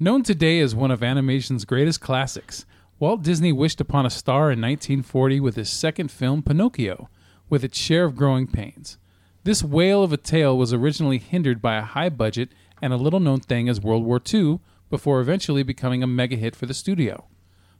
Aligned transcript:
Known 0.00 0.22
today 0.22 0.58
as 0.60 0.74
one 0.74 0.90
of 0.90 1.02
animation's 1.02 1.64
greatest 1.64 2.00
classics, 2.00 2.66
Walt 2.98 3.22
Disney 3.22 3.52
wished 3.52 3.80
upon 3.80 4.06
a 4.06 4.10
star 4.10 4.50
in 4.50 4.60
1940 4.60 5.40
with 5.40 5.56
his 5.56 5.70
second 5.70 6.10
film, 6.10 6.42
Pinocchio, 6.42 7.08
with 7.48 7.62
its 7.62 7.78
share 7.78 8.04
of 8.04 8.16
growing 8.16 8.46
pains. 8.46 8.98
This 9.44 9.62
whale 9.62 10.02
of 10.02 10.12
a 10.12 10.16
tale 10.16 10.56
was 10.56 10.72
originally 10.72 11.18
hindered 11.18 11.60
by 11.60 11.76
a 11.76 11.82
high 11.82 12.08
budget 12.08 12.50
and 12.80 12.92
a 12.92 12.96
little 12.96 13.20
known 13.20 13.40
thing 13.40 13.68
as 13.68 13.80
World 13.80 14.04
War 14.04 14.20
II 14.32 14.60
before 14.90 15.20
eventually 15.20 15.62
becoming 15.62 16.02
a 16.02 16.06
mega 16.06 16.36
hit 16.36 16.56
for 16.56 16.66
the 16.66 16.74
studio. 16.74 17.24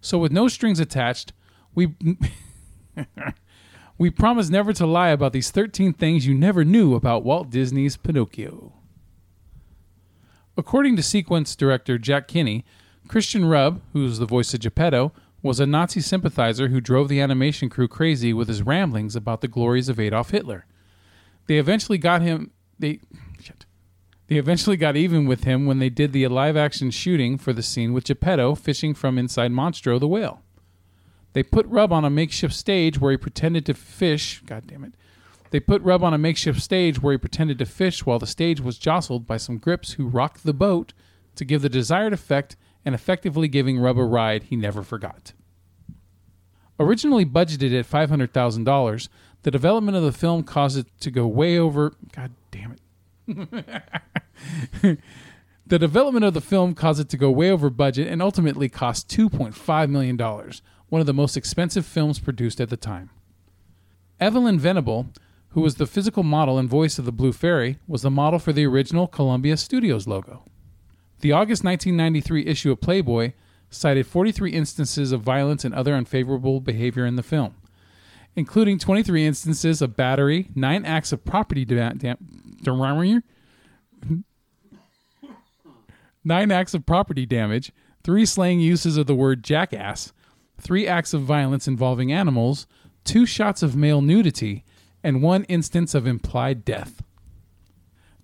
So, 0.00 0.18
with 0.18 0.32
no 0.32 0.48
strings 0.48 0.80
attached, 0.80 1.32
we. 1.74 1.94
we 3.98 4.10
promise 4.10 4.48
never 4.50 4.72
to 4.72 4.86
lie 4.86 5.10
about 5.10 5.32
these 5.32 5.50
13 5.50 5.92
things 5.92 6.26
you 6.26 6.34
never 6.34 6.64
knew 6.64 6.94
about 6.94 7.24
Walt 7.24 7.50
Disney's 7.50 7.96
Pinocchio. 7.96 8.72
According 10.56 10.96
to 10.96 11.02
sequence 11.02 11.56
director 11.56 11.98
Jack 11.98 12.28
Kinney, 12.28 12.64
Christian 13.08 13.44
Rub, 13.44 13.80
who's 13.92 14.18
the 14.18 14.26
voice 14.26 14.52
of 14.54 14.60
Geppetto, 14.60 15.12
was 15.42 15.58
a 15.58 15.66
Nazi 15.66 16.00
sympathizer 16.00 16.68
who 16.68 16.80
drove 16.80 17.08
the 17.08 17.20
animation 17.20 17.68
crew 17.68 17.88
crazy 17.88 18.32
with 18.32 18.48
his 18.48 18.62
ramblings 18.62 19.16
about 19.16 19.40
the 19.40 19.48
glories 19.48 19.88
of 19.88 19.98
Adolf 19.98 20.30
Hitler. 20.30 20.66
They 21.46 21.58
eventually 21.58 21.98
got 21.98 22.22
him 22.22 22.52
they 22.78 23.00
shit. 23.40 23.64
They 24.26 24.36
eventually 24.36 24.76
got 24.76 24.96
even 24.96 25.26
with 25.26 25.44
him 25.44 25.66
when 25.66 25.78
they 25.78 25.88
did 25.88 26.12
the 26.12 26.26
live 26.28 26.56
action 26.56 26.90
shooting 26.90 27.38
for 27.38 27.52
the 27.52 27.62
scene 27.62 27.92
with 27.92 28.04
Geppetto 28.04 28.54
fishing 28.54 28.94
from 28.94 29.18
inside 29.18 29.52
Monstro 29.52 29.98
the 29.98 30.08
whale. 30.08 30.42
They 31.32 31.42
put 31.42 31.66
Rub 31.66 31.92
on 31.92 32.04
a 32.04 32.10
makeshift 32.10 32.54
stage 32.54 33.00
where 33.00 33.12
he 33.12 33.16
pretended 33.16 33.64
to 33.66 33.74
fish. 33.74 34.42
God 34.44 34.66
damn 34.66 34.84
it. 34.84 34.94
They 35.52 35.60
put 35.60 35.82
Rub 35.82 36.02
on 36.02 36.14
a 36.14 36.18
makeshift 36.18 36.62
stage 36.62 37.02
where 37.02 37.12
he 37.12 37.18
pretended 37.18 37.58
to 37.58 37.66
fish 37.66 38.06
while 38.06 38.18
the 38.18 38.26
stage 38.26 38.58
was 38.58 38.78
jostled 38.78 39.26
by 39.26 39.36
some 39.36 39.58
grips 39.58 39.92
who 39.92 40.08
rocked 40.08 40.44
the 40.44 40.54
boat 40.54 40.94
to 41.36 41.44
give 41.44 41.60
the 41.60 41.68
desired 41.68 42.14
effect 42.14 42.56
and 42.86 42.94
effectively 42.94 43.48
giving 43.48 43.78
Rub 43.78 43.98
a 43.98 44.04
ride 44.04 44.44
he 44.44 44.56
never 44.56 44.82
forgot. 44.82 45.34
Originally 46.80 47.26
budgeted 47.26 47.78
at 47.78 47.86
$500,000, 47.86 49.08
the 49.42 49.50
development 49.50 49.94
of 49.94 50.02
the 50.02 50.10
film 50.10 50.42
caused 50.42 50.78
it 50.78 50.86
to 51.00 51.10
go 51.10 51.26
way 51.26 51.58
over. 51.58 51.92
God 52.12 52.30
damn 52.50 52.76
it. 53.28 53.38
the 55.66 55.78
development 55.78 56.24
of 56.24 56.32
the 56.32 56.40
film 56.40 56.74
caused 56.74 56.98
it 56.98 57.10
to 57.10 57.18
go 57.18 57.30
way 57.30 57.50
over 57.50 57.68
budget 57.68 58.08
and 58.08 58.22
ultimately 58.22 58.70
cost 58.70 59.06
$2.5 59.10 59.90
million, 59.90 60.16
one 60.88 61.00
of 61.00 61.06
the 61.06 61.12
most 61.12 61.36
expensive 61.36 61.84
films 61.84 62.18
produced 62.18 62.58
at 62.58 62.70
the 62.70 62.76
time. 62.78 63.10
Evelyn 64.18 64.58
Venable, 64.58 65.08
who 65.52 65.60
was 65.60 65.76
the 65.76 65.86
physical 65.86 66.22
model 66.22 66.58
and 66.58 66.68
voice 66.68 66.98
of 66.98 67.04
the 67.04 67.12
Blue 67.12 67.32
Fairy, 67.32 67.78
was 67.86 68.02
the 68.02 68.10
model 68.10 68.38
for 68.38 68.52
the 68.52 68.66
original 68.66 69.06
Columbia 69.06 69.56
Studios 69.56 70.06
logo. 70.06 70.44
The 71.20 71.32
August 71.32 71.62
1993 71.64 72.46
issue 72.46 72.72
of 72.72 72.80
Playboy 72.80 73.32
cited 73.70 74.06
43 74.06 74.50
instances 74.52 75.12
of 75.12 75.20
violence 75.22 75.64
and 75.64 75.74
other 75.74 75.94
unfavorable 75.94 76.60
behavior 76.60 77.06
in 77.06 77.16
the 77.16 77.22
film, 77.22 77.54
including 78.34 78.78
23 78.78 79.26
instances 79.26 79.80
of 79.82 79.96
battery, 79.96 80.48
9 80.54 80.84
acts 80.84 81.12
of 81.12 81.24
property 81.24 81.64
damage. 81.64 82.00
da- 82.00 82.14
da- 82.64 83.20
9 86.24 86.50
acts 86.50 86.74
of 86.74 86.86
property 86.86 87.26
damage, 87.26 87.72
3 88.04 88.24
slang 88.26 88.60
uses 88.60 88.96
of 88.96 89.06
the 89.06 89.14
word 89.14 89.42
jackass, 89.42 90.12
3 90.60 90.86
acts 90.86 91.12
of 91.14 91.22
violence 91.22 91.66
involving 91.68 92.12
animals, 92.12 92.66
2 93.04 93.26
shots 93.26 93.62
of 93.62 93.76
male 93.76 94.00
nudity, 94.02 94.64
and 95.02 95.22
1 95.22 95.44
instance 95.44 95.94
of 95.94 96.06
implied 96.06 96.64
death. 96.64 97.02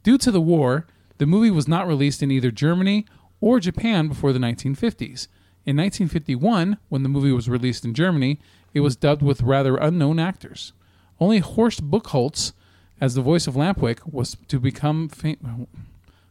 Due 0.02 0.18
to 0.18 0.30
the 0.30 0.40
war, 0.40 0.86
the 1.18 1.26
movie 1.26 1.50
was 1.50 1.68
not 1.68 1.86
released 1.86 2.22
in 2.22 2.30
either 2.30 2.50
Germany 2.50 3.04
or 3.40 3.60
Japan 3.60 4.08
before 4.08 4.32
the 4.32 4.38
1950s. 4.38 5.28
In 5.66 5.76
1951, 5.76 6.78
when 6.88 7.02
the 7.02 7.08
movie 7.08 7.32
was 7.32 7.48
released 7.48 7.84
in 7.84 7.94
Germany, 7.94 8.40
it 8.72 8.80
was 8.80 8.96
dubbed 8.96 9.22
with 9.22 9.42
rather 9.42 9.76
unknown 9.76 10.18
actors. 10.18 10.72
Only 11.20 11.38
Horst 11.40 11.90
Buchholz, 11.90 12.52
as 13.00 13.14
the 13.14 13.22
voice 13.22 13.46
of 13.46 13.54
Lampwick, 13.54 14.00
was 14.10 14.36
to 14.48 14.58
become 14.58 15.08
fam- 15.08 15.66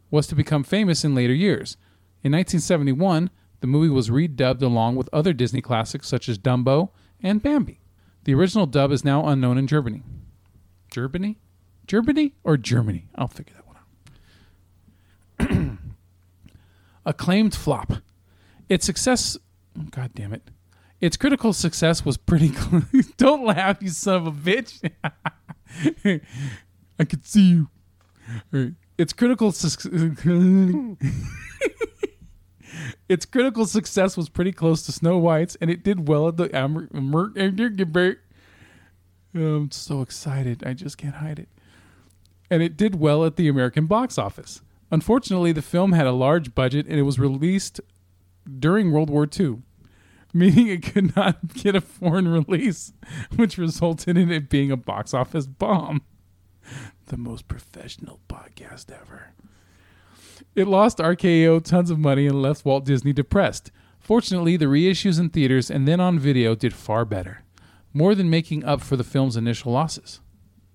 was 0.10 0.28
to 0.28 0.36
become 0.36 0.64
famous 0.64 1.04
in 1.04 1.14
later 1.14 1.34
years. 1.34 1.76
In 2.24 2.32
1971, 2.32 3.30
the 3.60 3.68
movie 3.68 3.90
was 3.90 4.10
redubbed 4.10 4.62
along 4.62 4.96
with 4.96 5.10
other 5.12 5.34
Disney 5.34 5.62
classics 5.62 6.08
such 6.08 6.30
as 6.30 6.38
Dumbo 6.38 6.90
and 7.22 7.44
Bambi. 7.44 7.80
The 8.24 8.34
original 8.34 8.66
dub 8.66 8.92
is 8.92 9.04
now 9.04 9.28
unknown 9.28 9.58
in 9.58 9.68
Germany. 9.68 10.04
Germany? 10.90 11.38
Germany 11.88 12.34
or 12.44 12.58
Germany? 12.58 13.08
I'll 13.16 13.28
figure 13.28 13.56
that 13.56 13.68
one 13.68 13.78
out. 15.40 15.78
Acclaimed 17.06 17.56
flop. 17.56 17.94
Its 18.70 18.86
success. 18.86 19.38
God 19.92 20.12
damn 20.14 20.34
it. 20.34 20.50
Its 21.00 21.16
critical 21.16 21.54
success 21.54 22.04
was 22.04 22.18
pretty. 22.18 22.52
Don't 23.18 23.46
laugh, 23.46 23.78
you 23.82 23.90
son 23.90 24.16
of 24.16 24.28
a 24.28 24.32
bitch. 24.32 24.90
I 27.00 27.06
could 27.06 27.26
see 27.26 27.64
you. 28.52 28.76
Its 28.98 29.14
critical 29.14 29.52
success. 29.52 29.92
its 33.08 33.26
critical 33.26 33.66
success 33.66 34.18
was 34.18 34.28
pretty 34.28 34.52
close 34.52 34.86
to 34.88 34.92
Snow 34.92 35.20
White's, 35.20 35.56
and 35.62 35.70
it 35.70 35.84
did 35.84 36.08
well 36.08 36.28
at 36.28 36.38
the 36.38 36.54
Amer- 36.56 36.90
Amer- 36.94 37.32
I'm 39.40 39.72
so 39.72 40.02
excited. 40.02 40.64
I 40.66 40.74
just 40.74 40.98
can't 40.98 41.16
hide 41.16 41.40
it. 41.40 41.50
And 42.50 42.64
it 42.64 42.78
did 42.78 42.96
well 42.96 43.26
at 43.26 43.36
the 43.36 43.48
American 43.48 43.88
box 43.88 44.18
office. 44.18 44.62
Unfortunately, 44.90 45.52
the 45.52 45.62
film 45.62 45.92
had 45.92 46.08
a 46.08 46.12
large 46.12 46.56
budget 46.56 46.86
and 46.88 46.98
it 46.98 47.04
was 47.04 47.20
released 47.20 47.82
during 48.60 48.92
World 48.92 49.10
War 49.10 49.28
II, 49.28 49.58
meaning 50.34 50.68
it 50.68 50.84
could 50.84 51.16
not 51.16 51.54
get 51.54 51.76
a 51.76 51.82
foreign 51.82 52.28
release, 52.28 52.94
which 53.36 53.58
resulted 53.58 54.18
in 54.18 54.32
it 54.32 54.50
being 54.50 54.72
a 54.72 54.78
box 54.78 55.14
office 55.14 55.48
bomb. 55.48 56.02
The 57.08 57.18
most 57.18 57.48
professional 57.48 58.20
podcast 58.30 58.92
ever. 58.92 59.34
It 60.56 60.68
lost 60.68 60.98
RKO 60.98 61.64
tons 61.64 61.90
of 61.92 62.00
money 62.00 62.28
and 62.28 62.42
left 62.42 62.66
Walt 62.66 62.86
Disney 62.86 63.14
depressed. 63.14 63.72
Fortunately, 64.00 64.58
the 64.58 64.66
reissues 64.66 65.20
in 65.20 65.30
theaters 65.30 65.70
and 65.70 65.88
then 65.88 66.00
on 66.00 66.20
video 66.20 66.56
did 66.56 66.74
far 66.74 67.06
better, 67.06 67.44
more 67.98 68.14
than 68.14 68.30
making 68.30 68.64
up 68.64 68.82
for 68.82 68.96
the 68.96 69.04
film's 69.04 69.36
initial 69.36 69.72
losses. 69.72 70.22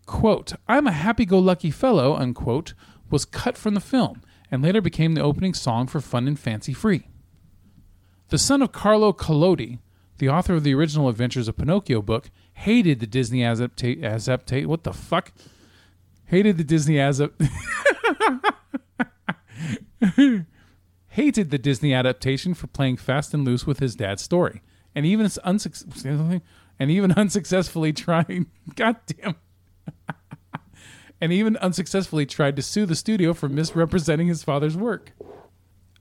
Quote, 0.07 0.55
I'm 0.67 0.89
a 0.89 0.93
happy 0.93 1.25
go 1.25 1.39
lucky 1.39 1.71
fellow, 1.71 2.17
unquote, 2.17 2.75
was 3.11 3.25
cut 3.25 3.57
from 3.57 3.75
the 3.75 3.81
film 3.81 4.23
and 4.51 4.61
later 4.63 4.81
became 4.81 5.15
the 5.15 5.23
opening 5.23 5.55
song 5.55 5.87
for 5.87 6.01
Fun 6.01 6.27
and 6.27 6.39
Fancy 6.39 6.73
Free. 6.73 7.07
The 8.29 8.39
son 8.39 8.61
of 8.61 8.73
Carlo 8.73 9.13
Collodi, 9.13 9.79
the 10.19 10.29
author 10.29 10.55
of 10.55 10.65
the 10.65 10.75
original 10.75 11.09
Adventures 11.09 11.47
of 11.47 11.57
Pinocchio 11.57 12.03
book, 12.03 12.29
hated 12.55 12.99
the 12.99 13.07
Disney 13.07 13.45
adaptation. 13.45 14.03
Adapta- 14.03 14.67
what 14.67 14.83
the 14.83 14.93
fuck? 14.93 15.33
Hated 16.25 16.59
the 16.59 16.65
Disney 16.65 16.97
adap- 16.97 17.33
hated 21.09 21.51
the 21.51 21.59
Disney 21.59 21.95
adaptation 21.95 22.55
for 22.55 22.67
playing 22.67 22.97
fast 22.97 23.33
and 23.33 23.45
loose 23.45 23.67
with 23.67 23.79
his 23.79 23.95
dad's 23.95 24.23
story, 24.23 24.63
and 24.95 25.07
even 25.07 25.27
unsuc- 25.27 25.85
and 26.83 26.91
even 26.91 27.13
unsuccessfully 27.17 27.93
trying. 27.93 28.47
God 28.75 28.97
damn. 29.07 29.37
and 31.21 31.33
even 31.33 31.57
unsuccessfully 31.59 32.27
tried 32.27 32.57
to 32.57 32.63
sue 32.63 32.87
the 32.87 32.97
studio 32.97 33.33
for 33.33 33.49
misrepresenting 33.49 34.27
his 34.27 34.43
father's 34.43 34.77
work. 34.77 35.13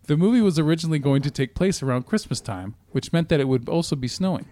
The 0.08 0.18
movie 0.18 0.42
was 0.42 0.58
originally 0.58 0.98
going 0.98 1.22
to 1.22 1.30
take 1.30 1.54
place 1.54 1.84
around 1.84 2.08
Christmas 2.08 2.42
time, 2.42 2.74
which 2.90 3.14
meant 3.14 3.30
that 3.30 3.40
it 3.40 3.48
would 3.48 3.70
also 3.70 3.96
be 3.96 4.08
snowing. 4.08 4.48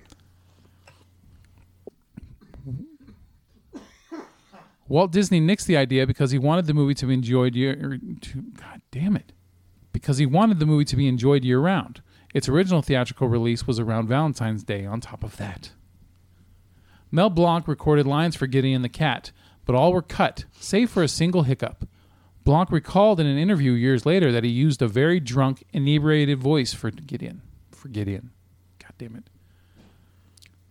Walt 4.87 5.11
Disney 5.11 5.41
nixed 5.41 5.65
the 5.65 5.77
idea 5.77 6.05
because 6.05 6.29
he 6.29 6.37
wanted 6.37 6.67
the 6.67 6.73
movie 6.75 6.93
to 6.95 7.07
be 7.07 7.13
enjoyed 7.15 7.55
year. 7.55 7.99
To, 8.21 8.41
God 8.41 8.81
damn 8.91 9.15
it! 9.15 9.33
Because 9.91 10.17
he 10.17 10.25
wanted 10.25 10.59
the 10.59 10.65
movie 10.65 10.85
to 10.85 10.95
be 10.95 11.07
enjoyed 11.07 11.43
year 11.43 11.59
round. 11.59 12.01
Its 12.33 12.49
original 12.49 12.81
theatrical 12.81 13.27
release 13.27 13.67
was 13.67 13.79
around 13.79 14.07
Valentine's 14.07 14.63
Day. 14.63 14.85
On 14.85 14.99
top 14.99 15.23
of 15.23 15.37
that, 15.37 15.71
Mel 17.11 17.29
Blanc 17.29 17.67
recorded 17.67 18.05
lines 18.05 18.35
for 18.35 18.45
Gideon 18.47 18.81
the 18.81 18.89
Cat, 18.89 19.31
but 19.65 19.75
all 19.75 19.93
were 19.93 20.01
cut, 20.01 20.45
save 20.59 20.89
for 20.89 21.03
a 21.03 21.07
single 21.07 21.43
hiccup. 21.43 21.87
Blanc 22.43 22.71
recalled 22.71 23.19
in 23.19 23.27
an 23.27 23.37
interview 23.37 23.73
years 23.73 24.05
later 24.05 24.31
that 24.31 24.43
he 24.43 24.49
used 24.49 24.81
a 24.81 24.87
very 24.87 25.19
drunk, 25.19 25.63
inebriated 25.73 26.39
voice 26.39 26.73
for 26.73 26.91
Gideon. 26.91 27.41
For 27.71 27.87
Gideon. 27.87 28.31
God 28.79 28.93
damn 28.97 29.15
it. 29.15 29.29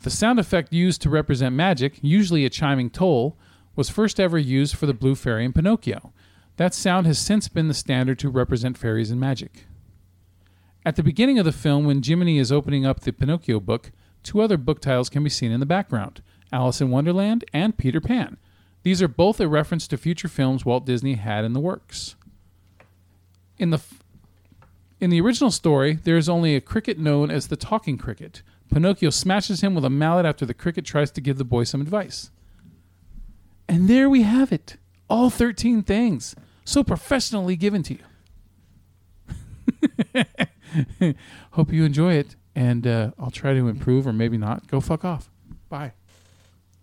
The 0.03 0.11
sound 0.11 0.39
effect 0.39 0.73
used 0.73 1.03
to 1.03 1.11
represent 1.11 1.55
magic, 1.55 1.99
usually 2.03 2.45
a 2.45 2.51
chiming 2.51 2.91
toll, 2.91 3.37
was 3.75 3.91
first 3.91 4.21
ever 4.21 4.39
used 4.39 4.77
for 4.77 4.87
the 4.87 4.95
Blue 4.95 5.15
Fairy 5.15 5.45
in 5.45 5.53
Pinocchio. 5.53 6.13
That 6.57 6.75
sound 6.75 7.07
has 7.07 7.19
since 7.19 7.49
been 7.49 7.69
the 7.69 7.75
standard 7.75 8.19
to 8.21 8.29
represent 8.29 8.79
fairies 8.79 9.11
and 9.11 9.21
magic. 9.21 9.65
At 10.85 10.97
the 10.97 11.03
beginning 11.03 11.39
of 11.39 11.45
the 11.45 11.53
film, 11.53 11.85
when 11.85 12.03
Jiminy 12.03 12.39
is 12.39 12.51
opening 12.51 12.87
up 12.87 13.01
the 13.01 13.13
Pinocchio 13.13 13.61
book, 13.61 13.93
two 14.23 14.41
other 14.41 14.57
book 14.57 14.81
titles 14.81 15.09
can 15.09 15.23
be 15.23 15.31
seen 15.31 15.53
in 15.53 15.61
the 15.61 15.67
background 15.67 16.23
Alice 16.53 16.81
in 16.81 16.91
Wonderland 16.91 17.45
and 17.53 17.77
Peter 17.77 18.01
Pan. 18.01 18.37
These 18.83 19.03
are 19.03 19.09
both 19.09 19.41
a 19.41 19.49
reference 19.49 19.87
to 19.89 19.97
future 19.97 20.29
films 20.29 20.65
Walt 20.65 20.87
Disney 20.87 21.15
had 21.15 21.45
in 21.45 21.53
the 21.53 21.61
works. 21.61 22.15
In 23.59 23.71
the 23.71 23.79
f- 23.79 24.03
In 25.01 25.11
the 25.11 25.21
original 25.21 25.51
story, 25.51 25.95
there 25.95 26.17
is 26.17 26.29
only 26.29 26.55
a 26.55 26.61
cricket 26.61 26.99
known 26.99 27.31
as 27.31 27.49
the 27.49 27.57
talking 27.57 27.99
cricket. 27.99 28.43
Pinocchio 28.73 29.11
smashes 29.11 29.63
him 29.63 29.75
with 29.75 29.85
a 29.85 29.91
mallet 29.91 30.27
after 30.27 30.47
the 30.47 30.55
cricket 30.55 30.85
tries 30.85 31.11
to 31.13 31.21
give 31.21 31.39
the 31.39 31.45
boy 31.45 31.65
some 31.65 31.81
advice. 31.81 32.31
And 33.69 33.89
there 33.89 34.09
we 34.09 34.23
have 34.23 34.53
it. 34.53 34.77
All 35.11 35.31
13 35.31 35.83
things. 35.83 36.35
So 36.65 36.85
professionally 36.85 37.57
given 37.57 37.83
to 37.85 37.95
you. 37.95 38.01
Hope 41.53 41.73
you 41.73 41.85
enjoy 41.85 42.15
it. 42.15 42.37
And 42.55 42.87
uh, 42.87 43.13
I'll 43.19 43.31
try 43.31 43.55
to 43.55 43.69
improve 43.69 44.07
or 44.07 44.13
maybe 44.13 44.37
not. 44.37 44.67
Go 44.67 44.81
fuck 44.81 45.05
off. 45.05 45.31
Bye. 45.69 45.93